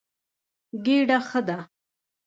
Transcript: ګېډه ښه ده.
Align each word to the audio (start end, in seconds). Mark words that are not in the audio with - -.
ګېډه 0.83 1.17
ښه 1.27 1.39
ده. 1.47 1.57